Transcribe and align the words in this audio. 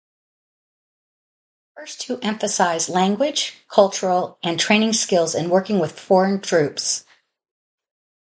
The 1.77 1.81
first 1.81 2.01
two 2.01 2.19
emphasize 2.23 2.89
language, 2.89 3.53
cultural, 3.69 4.39
and 4.41 4.59
training 4.59 4.93
skills 4.93 5.35
in 5.35 5.51
working 5.51 5.77
with 5.77 5.99
foreign 5.99 6.41
troops. 6.41 7.03